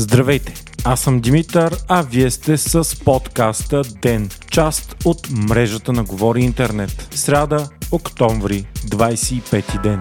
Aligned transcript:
Здравейте! 0.00 0.54
Аз 0.84 1.00
съм 1.00 1.20
Димитър, 1.20 1.76
а 1.88 2.02
вие 2.02 2.30
сте 2.30 2.56
с 2.56 3.04
подкаста 3.04 3.82
ДЕН, 4.02 4.28
част 4.50 4.96
от 5.04 5.28
мрежата 5.48 5.92
на 5.92 6.04
Говори 6.04 6.40
Интернет. 6.40 7.08
Сряда, 7.10 7.68
октомври, 7.92 8.66
25 8.74 9.82
ден. 9.82 10.00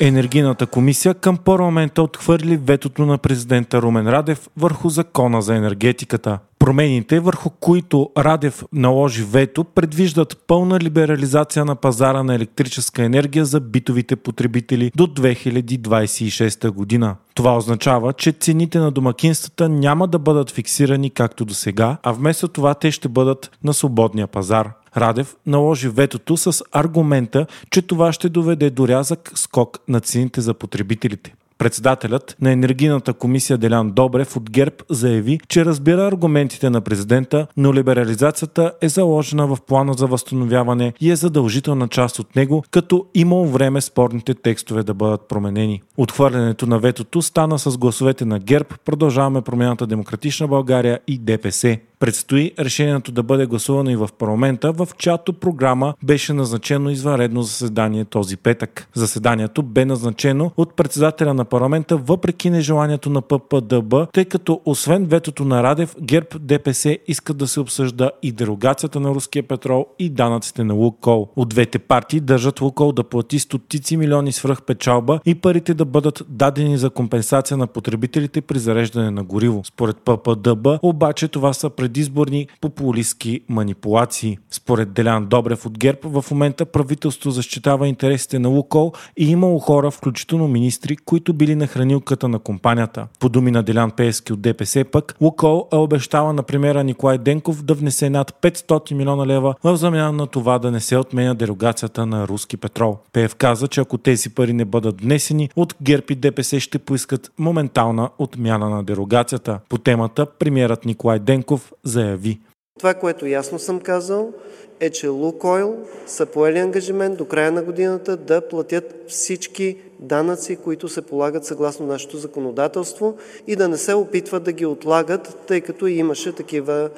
Енергийната 0.00 0.66
комисия 0.66 1.14
към 1.14 1.36
парламента 1.36 2.02
отхвърли 2.02 2.56
ветото 2.56 3.06
на 3.06 3.18
президента 3.18 3.82
Румен 3.82 4.08
Радев 4.08 4.48
върху 4.56 4.88
закона 4.88 5.42
за 5.42 5.56
енергетиката. 5.56 6.38
Промените, 6.68 7.20
върху 7.20 7.50
които 7.50 8.10
Радев 8.18 8.64
наложи 8.72 9.24
вето, 9.24 9.64
предвиждат 9.64 10.44
пълна 10.46 10.80
либерализация 10.80 11.64
на 11.64 11.76
пазара 11.76 12.22
на 12.22 12.34
електрическа 12.34 13.02
енергия 13.02 13.44
за 13.44 13.60
битовите 13.60 14.16
потребители 14.16 14.92
до 14.96 15.06
2026 15.06 16.70
година. 16.70 17.16
Това 17.34 17.56
означава, 17.56 18.12
че 18.12 18.32
цените 18.32 18.78
на 18.78 18.90
домакинствата 18.90 19.68
няма 19.68 20.08
да 20.08 20.18
бъдат 20.18 20.50
фиксирани 20.50 21.10
както 21.10 21.44
до 21.44 21.54
сега, 21.54 21.96
а 22.02 22.12
вместо 22.12 22.48
това 22.48 22.74
те 22.74 22.90
ще 22.90 23.08
бъдат 23.08 23.50
на 23.64 23.74
свободния 23.74 24.26
пазар. 24.26 24.70
Радев 24.96 25.36
наложи 25.46 25.88
ветото 25.88 26.36
с 26.36 26.64
аргумента, 26.72 27.46
че 27.70 27.82
това 27.82 28.12
ще 28.12 28.28
доведе 28.28 28.70
до 28.70 28.88
рязък 28.88 29.32
скок 29.34 29.78
на 29.88 30.00
цените 30.00 30.40
за 30.40 30.54
потребителите. 30.54 31.34
Председателят 31.58 32.36
на 32.40 32.52
енергийната 32.52 33.12
комисия 33.12 33.58
Делян 33.58 33.90
Добрев 33.90 34.36
от 34.36 34.50
ГЕРБ 34.50 34.76
заяви, 34.90 35.40
че 35.48 35.64
разбира 35.64 36.06
аргументите 36.06 36.70
на 36.70 36.80
президента, 36.80 37.46
но 37.56 37.74
либерализацията 37.74 38.72
е 38.80 38.88
заложена 38.88 39.46
в 39.46 39.58
плана 39.66 39.94
за 39.94 40.06
възстановяване 40.06 40.92
и 41.00 41.10
е 41.10 41.16
задължителна 41.16 41.88
част 41.88 42.18
от 42.18 42.36
него, 42.36 42.64
като 42.70 43.06
имало 43.14 43.46
време 43.46 43.80
спорните 43.80 44.34
текстове 44.34 44.82
да 44.82 44.94
бъдат 44.94 45.28
променени. 45.28 45.82
Отхвърлянето 45.96 46.66
на 46.66 46.78
ветото 46.78 47.22
стана 47.22 47.58
с 47.58 47.78
гласовете 47.78 48.24
на 48.24 48.38
ГЕРБ, 48.38 48.68
продължаваме 48.84 49.42
промяната 49.42 49.86
Демократична 49.86 50.48
България 50.48 51.00
и 51.06 51.18
ДПС. 51.18 51.78
Предстои 52.00 52.52
решението 52.58 53.12
да 53.12 53.22
бъде 53.22 53.46
гласувано 53.46 53.90
и 53.90 53.96
в 53.96 54.08
парламента, 54.18 54.72
в 54.72 54.88
чиято 54.98 55.32
програма 55.32 55.94
беше 56.02 56.32
назначено 56.32 56.90
извънредно 56.90 57.42
заседание 57.42 58.04
този 58.04 58.36
петък. 58.36 58.88
Заседанието 58.94 59.62
бе 59.62 59.84
назначено 59.84 60.50
от 60.56 60.74
председателя 60.74 61.34
на 61.34 61.44
парламента 61.44 61.96
въпреки 61.96 62.50
нежеланието 62.50 63.10
на 63.10 63.22
ППДБ, 63.22 63.94
тъй 64.12 64.24
като 64.24 64.60
освен 64.64 65.06
ветото 65.06 65.44
на 65.44 65.62
Радев, 65.62 65.96
ГЕРБ 66.02 66.28
ДПС 66.40 66.98
искат 67.08 67.36
да 67.36 67.46
се 67.46 67.60
обсъжда 67.60 68.10
и 68.22 68.32
дерогацията 68.32 69.00
на 69.00 69.08
руския 69.08 69.42
петрол 69.42 69.86
и 69.98 70.10
данъците 70.10 70.64
на 70.64 70.74
Лукол. 70.74 71.28
От 71.36 71.48
двете 71.48 71.78
партии 71.78 72.20
държат 72.20 72.60
Лукол 72.60 72.92
да 72.92 73.04
плати 73.04 73.38
стотици 73.38 73.96
милиони 73.96 74.32
свръхпечалба 74.32 75.20
и 75.26 75.34
парите 75.34 75.74
да 75.74 75.84
бъдат 75.84 76.22
дадени 76.28 76.78
за 76.78 76.90
компенсация 76.90 77.56
на 77.56 77.66
потребителите 77.66 78.40
при 78.40 78.58
зареждане 78.58 79.10
на 79.10 79.24
гориво. 79.24 79.62
Според 79.64 79.96
ППДБ 79.96 80.66
обаче 80.82 81.28
това 81.28 81.52
са 81.52 81.70
предизборни 81.88 82.46
популистски 82.60 83.40
манипулации. 83.48 84.38
Според 84.50 84.92
Делян 84.92 85.26
Добрев 85.26 85.66
от 85.66 85.78
ГЕРБ 85.78 85.98
в 86.04 86.24
момента 86.30 86.66
правителство 86.66 87.30
защитава 87.30 87.88
интересите 87.88 88.38
на 88.38 88.48
Лукол 88.48 88.92
и 89.16 89.30
имало 89.30 89.58
хора, 89.58 89.90
включително 89.90 90.48
министри, 90.48 90.96
които 90.96 91.32
били 91.32 91.54
на 91.54 91.66
хранилката 91.66 92.28
на 92.28 92.38
компанията. 92.38 93.06
По 93.20 93.28
думи 93.28 93.50
на 93.50 93.62
Делян 93.62 93.90
Пески 93.90 94.32
от 94.32 94.40
ДПС 94.40 94.84
пък, 94.92 95.16
Лукол 95.20 95.68
е 95.72 95.76
обещала 95.76 96.32
на 96.32 96.42
премьера 96.42 96.84
Николай 96.84 97.18
Денков 97.18 97.62
да 97.62 97.74
внесе 97.74 98.10
над 98.10 98.32
500 98.42 98.94
милиона 98.94 99.26
лева 99.26 99.54
в 99.64 99.76
замяна 99.76 100.12
на 100.12 100.26
това 100.26 100.58
да 100.58 100.70
не 100.70 100.80
се 100.80 100.96
отменя 100.96 101.34
дерогацията 101.34 102.06
на 102.06 102.28
руски 102.28 102.56
петрол. 102.56 102.98
Пеев 103.12 103.34
каза, 103.34 103.68
че 103.68 103.80
ако 103.80 103.98
тези 103.98 104.30
пари 104.30 104.52
не 104.52 104.64
бъдат 104.64 105.00
внесени, 105.00 105.50
от 105.56 105.74
ГЕРБ 105.82 106.04
и 106.10 106.14
ДПС 106.14 106.60
ще 106.60 106.78
поискат 106.78 107.32
моментална 107.38 108.10
отмяна 108.18 108.70
на 108.70 108.84
дерогацията. 108.84 109.60
По 109.68 109.78
темата 109.78 110.26
премьерът 110.26 110.84
Николай 110.84 111.18
Денков 111.18 111.72
заяви. 111.84 112.40
Това, 112.78 112.94
което 112.94 113.26
ясно 113.26 113.58
съм 113.58 113.80
казал, 113.80 114.32
е, 114.80 114.90
че 114.90 115.08
Лукойл 115.08 115.76
са 116.06 116.26
поели 116.26 116.58
ангажимент 116.58 117.18
до 117.18 117.24
края 117.24 117.52
на 117.52 117.62
годината 117.62 118.16
да 118.16 118.40
платят 118.40 119.04
всички 119.08 119.76
данъци, 120.00 120.56
които 120.56 120.88
се 120.88 121.02
полагат 121.02 121.44
съгласно 121.44 121.86
нашето 121.86 122.16
законодателство 122.16 123.16
и 123.46 123.56
да 123.56 123.68
не 123.68 123.76
се 123.76 123.94
опитват 123.94 124.42
да 124.42 124.52
ги 124.52 124.66
отлагат, 124.66 125.38
тъй 125.46 125.60
като 125.60 125.86
имаше 125.86 126.32
такива, 126.32 126.90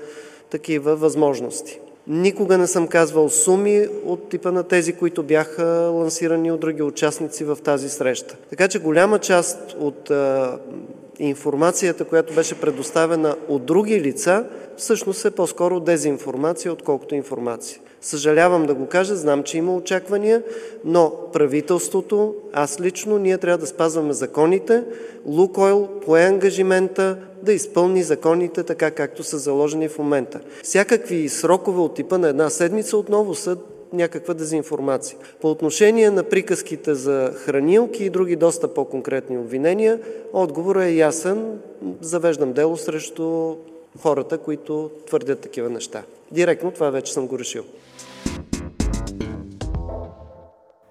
такива 0.50 0.96
възможности. 0.96 1.80
Никога 2.06 2.58
не 2.58 2.66
съм 2.66 2.88
казвал 2.88 3.28
суми 3.28 3.86
от 4.04 4.28
типа 4.28 4.50
на 4.50 4.62
тези, 4.62 4.92
които 4.92 5.22
бяха 5.22 5.64
лансирани 5.94 6.52
от 6.52 6.60
други 6.60 6.82
участници 6.82 7.44
в 7.44 7.58
тази 7.64 7.88
среща. 7.88 8.36
Така 8.50 8.68
че 8.68 8.78
голяма 8.78 9.18
част 9.18 9.76
от 9.78 10.10
информацията, 11.28 12.04
която 12.04 12.34
беше 12.34 12.60
предоставена 12.60 13.36
от 13.48 13.64
други 13.64 14.00
лица, 14.00 14.44
всъщност 14.76 15.24
е 15.24 15.30
по-скоро 15.30 15.80
дезинформация, 15.80 16.72
отколкото 16.72 17.14
информация. 17.14 17.80
Съжалявам 18.00 18.66
да 18.66 18.74
го 18.74 18.86
кажа, 18.86 19.16
знам, 19.16 19.42
че 19.42 19.58
има 19.58 19.74
очаквания, 19.74 20.42
но 20.84 21.12
правителството, 21.32 22.34
аз 22.52 22.80
лично, 22.80 23.18
ние 23.18 23.38
трябва 23.38 23.58
да 23.58 23.66
спазваме 23.66 24.12
законите. 24.12 24.84
Лукойл 25.26 25.88
пое 26.06 26.22
ангажимента 26.22 27.18
да 27.42 27.52
изпълни 27.52 28.02
законите 28.02 28.62
така, 28.62 28.90
както 28.90 29.22
са 29.22 29.38
заложени 29.38 29.88
в 29.88 29.98
момента. 29.98 30.40
Всякакви 30.62 31.28
срокове 31.28 31.80
от 31.80 31.94
типа 31.94 32.18
на 32.18 32.28
една 32.28 32.50
седмица 32.50 32.96
отново 32.96 33.34
са 33.34 33.56
някаква 33.92 34.34
дезинформация. 34.34 35.18
По 35.40 35.50
отношение 35.50 36.10
на 36.10 36.22
приказките 36.24 36.94
за 36.94 37.32
хранилки 37.36 38.04
и 38.04 38.10
други 38.10 38.36
доста 38.36 38.74
по-конкретни 38.74 39.38
обвинения, 39.38 40.00
отговорът 40.32 40.82
е 40.82 40.94
ясен. 40.94 41.58
Завеждам 42.00 42.52
дело 42.52 42.76
срещу 42.76 43.56
хората, 44.02 44.38
които 44.38 44.90
твърдят 45.06 45.40
такива 45.40 45.70
неща. 45.70 46.02
Директно 46.32 46.70
това 46.70 46.90
вече 46.90 47.12
съм 47.12 47.26
го 47.26 47.38
решил. 47.38 47.64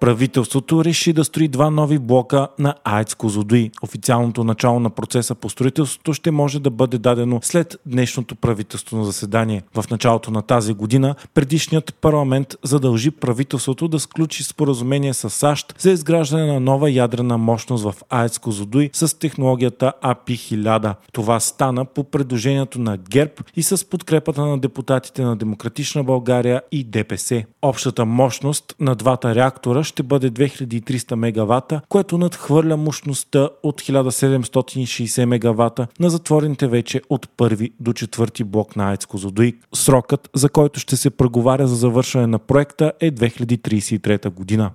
Правителството 0.00 0.84
реши 0.84 1.12
да 1.12 1.24
строи 1.24 1.48
два 1.48 1.70
нови 1.70 1.98
блока 1.98 2.48
на 2.58 2.74
АЕЦ 2.84 3.14
Козлодуй. 3.14 3.70
Официалното 3.82 4.44
начало 4.44 4.80
на 4.80 4.90
процеса 4.90 5.34
по 5.34 5.50
строителството 5.50 6.12
ще 6.12 6.30
може 6.30 6.60
да 6.60 6.70
бъде 6.70 6.98
дадено 6.98 7.40
след 7.42 7.76
днешното 7.86 8.36
правителствено 8.36 9.04
заседание. 9.04 9.62
В 9.74 9.90
началото 9.90 10.30
на 10.30 10.42
тази 10.42 10.74
година 10.74 11.14
предишният 11.34 11.94
парламент 11.94 12.54
задължи 12.62 13.10
правителството 13.10 13.88
да 13.88 14.00
сключи 14.00 14.44
споразумение 14.44 15.14
с 15.14 15.30
САЩ 15.30 15.74
за 15.78 15.90
изграждане 15.90 16.52
на 16.52 16.60
нова 16.60 16.90
ядрена 16.90 17.38
мощност 17.38 17.84
в 17.84 17.94
АЕЦ 18.10 18.38
Козлодуй 18.38 18.90
с 18.92 19.18
технологията 19.18 19.92
API-1000. 20.02 20.94
Това 21.12 21.40
стана 21.40 21.84
по 21.84 22.04
предложението 22.04 22.80
на 22.80 22.96
ГЕРБ 22.96 23.32
и 23.56 23.62
с 23.62 23.88
подкрепата 23.88 24.46
на 24.46 24.58
депутатите 24.58 25.22
на 25.22 25.36
Демократична 25.36 26.04
България 26.04 26.62
и 26.72 26.84
ДПС. 26.84 27.44
Общата 27.62 28.04
мощност 28.04 28.74
на 28.80 28.94
двата 28.94 29.34
реактора 29.34 29.84
ще 29.90 30.02
бъде 30.02 30.30
2300 30.30 31.14
мегавата, 31.14 31.80
което 31.88 32.18
надхвърля 32.18 32.76
мощността 32.76 33.48
от 33.62 33.82
1760 33.82 35.24
мегавата 35.24 35.86
на 36.00 36.10
затворените 36.10 36.68
вече 36.68 37.00
от 37.10 37.28
първи 37.36 37.70
до 37.80 37.92
четвърти 37.92 38.44
блок 38.44 38.76
на 38.76 38.90
АЕЦ 38.90 39.06
Козлодуй. 39.06 39.52
Срокът, 39.74 40.30
за 40.34 40.48
който 40.48 40.80
ще 40.80 40.96
се 40.96 41.10
преговаря 41.10 41.66
за 41.66 41.74
завършване 41.76 42.26
на 42.26 42.38
проекта 42.38 42.92
е 43.00 43.10
2033 43.10 44.30
година. 44.30 44.70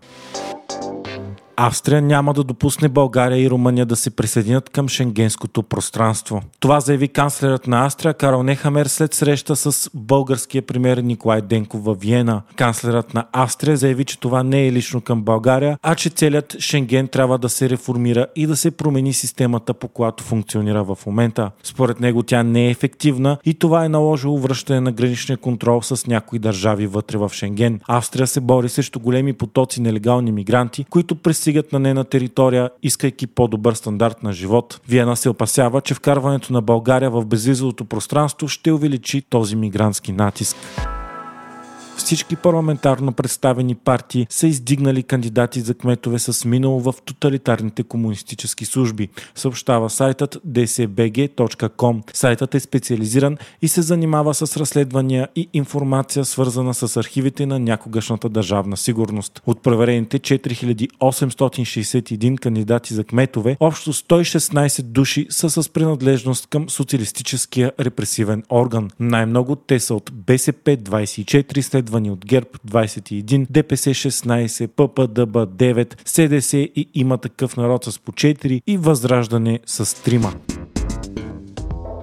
Австрия 1.57 2.01
няма 2.01 2.33
да 2.33 2.43
допусне 2.43 2.89
България 2.89 3.41
и 3.41 3.49
Румъния 3.49 3.85
да 3.85 3.95
се 3.95 4.09
присъединят 4.09 4.69
към 4.69 4.87
шенгенското 4.87 5.63
пространство. 5.63 6.41
Това 6.59 6.79
заяви 6.79 7.07
канцлерът 7.07 7.67
на 7.67 7.85
Австрия 7.85 8.13
Карл 8.13 8.43
Нехамер 8.43 8.85
след 8.85 9.13
среща 9.13 9.55
с 9.55 9.89
българския 9.93 10.61
премьер 10.61 10.97
Николай 10.97 11.41
Денков 11.41 11.83
във 11.83 11.99
Виена. 11.99 12.41
Канцлерът 12.55 13.13
на 13.13 13.25
Австрия 13.31 13.77
заяви, 13.77 14.05
че 14.05 14.19
това 14.19 14.43
не 14.43 14.67
е 14.67 14.71
лично 14.71 15.01
към 15.01 15.21
България, 15.21 15.77
а 15.83 15.95
че 15.95 16.09
целият 16.09 16.55
Шенген 16.59 17.07
трябва 17.07 17.37
да 17.37 17.49
се 17.49 17.69
реформира 17.69 18.27
и 18.35 18.47
да 18.47 18.55
се 18.55 18.71
промени 18.71 19.13
системата, 19.13 19.73
по 19.73 19.87
която 19.87 20.23
функционира 20.23 20.83
в 20.83 20.97
момента. 21.05 21.51
Според 21.63 21.99
него 21.99 22.23
тя 22.23 22.43
не 22.43 22.67
е 22.67 22.69
ефективна 22.69 23.37
и 23.45 23.53
това 23.53 23.85
е 23.85 23.89
наложило 23.89 24.37
връщане 24.37 24.79
на 24.79 24.91
граничния 24.91 25.37
контрол 25.37 25.81
с 25.81 26.07
някои 26.07 26.39
държави 26.39 26.87
вътре 26.87 27.17
в 27.17 27.31
Шенген. 27.33 27.79
Австрия 27.87 28.27
се 28.27 28.39
бори 28.39 28.69
срещу 28.69 28.99
големи 28.99 29.33
потоци 29.33 29.81
нелегални 29.81 30.31
мигранти, 30.31 30.85
които 30.89 31.15
през 31.15 31.44
пристигат 31.45 31.73
на 31.73 31.79
нейна 31.79 32.03
територия, 32.03 32.69
искайки 32.83 33.27
по-добър 33.27 33.73
стандарт 33.73 34.23
на 34.23 34.33
живот. 34.33 34.79
Виена 34.87 35.15
се 35.15 35.29
опасява, 35.29 35.81
че 35.81 35.93
вкарването 35.93 36.53
на 36.53 36.61
България 36.61 37.11
в 37.11 37.25
безвизовото 37.25 37.85
пространство 37.85 38.47
ще 38.47 38.71
увеличи 38.71 39.21
този 39.29 39.55
мигрантски 39.55 40.11
натиск. 40.11 40.57
Всички 41.97 42.35
парламентарно 42.35 43.11
представени 43.11 43.75
партии 43.75 44.27
са 44.29 44.47
издигнали 44.47 45.03
кандидати 45.03 45.61
за 45.61 45.73
кметове 45.73 46.19
с 46.19 46.45
минало 46.45 46.79
в 46.79 46.93
тоталитарните 47.05 47.83
комунистически 47.83 48.65
служби, 48.65 49.09
съобщава 49.35 49.89
сайтът 49.89 50.37
dsbg.com. 50.47 52.01
Сайтът 52.13 52.55
е 52.55 52.59
специализиран 52.59 53.37
и 53.61 53.67
се 53.67 53.81
занимава 53.81 54.33
с 54.33 54.57
разследвания 54.57 55.27
и 55.35 55.49
информация, 55.53 56.25
свързана 56.25 56.73
с 56.73 56.97
архивите 56.97 57.45
на 57.45 57.59
някогашната 57.59 58.29
държавна 58.29 58.77
сигурност. 58.77 59.41
От 59.45 59.63
проверените 59.63 60.19
4861 60.19 62.39
кандидати 62.39 62.93
за 62.93 63.03
кметове, 63.03 63.57
общо 63.59 63.93
116 63.93 64.81
души 64.81 65.27
са 65.29 65.49
с 65.49 65.69
принадлежност 65.69 66.47
към 66.47 66.69
социалистическия 66.69 67.71
репресивен 67.79 68.43
орган. 68.49 68.89
Най-много 68.99 69.55
те 69.55 69.79
са 69.79 69.95
от 69.95 70.11
БСП 70.13 70.77
24, 70.77 71.61
следвани 71.85 72.11
от 72.11 72.25
ГЕРБ 72.25 72.47
21, 72.67 73.47
ДПС 73.49 73.89
16, 73.89 74.67
ППДБ 74.67 75.37
9, 75.37 75.95
СДС 76.05 76.57
и 76.57 76.89
има 76.93 77.17
такъв 77.17 77.57
народ 77.57 77.83
с 77.83 77.99
по 77.99 78.11
4 78.11 78.61
и 78.67 78.77
Възраждане 78.77 79.59
с 79.65 79.85
3. 79.85 80.35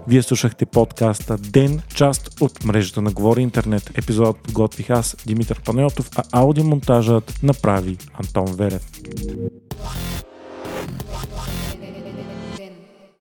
Вие 0.08 0.22
слушахте 0.22 0.66
подкаста 0.66 1.36
Ден, 1.38 1.80
част 1.94 2.40
от 2.40 2.64
мрежата 2.64 3.02
на 3.02 3.12
Говори 3.12 3.42
Интернет. 3.42 3.90
Епизодът 3.94 4.36
подготвих 4.36 4.90
аз, 4.90 5.16
Димитър 5.26 5.60
Панайотов, 5.60 6.10
а 6.16 6.22
аудиомонтажът 6.32 7.40
направи 7.42 7.96
Антон 8.14 8.54
Велев. 8.56 8.82